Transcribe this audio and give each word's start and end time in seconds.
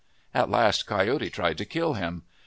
At 0.33 0.49
last 0.49 0.87
Coyote 0.87 1.29
tried 1.29 1.59
to 1.59 1.63
kill 1.65 1.93
him. 1.93 2.23